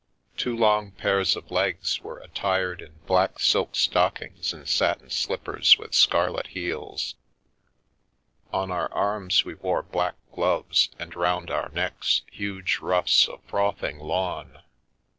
[0.35, 5.93] Two long pairs of legs were attired in black silk stockings and satin slippers with
[5.93, 7.13] scarlet heels;
[8.51, 13.99] on our arms we wore black gloves, and round our necks huge ruffs of frothing
[13.99, 14.63] lawn.